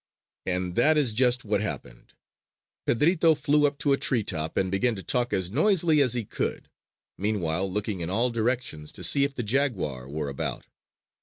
[0.47, 2.15] And that is just what happened.
[2.87, 6.25] Pedrito flew up to a tree top and began to talk as noisily as he
[6.25, 6.71] could,
[7.19, 10.65] meanwhile looking in all directions to see if the jaguar were about.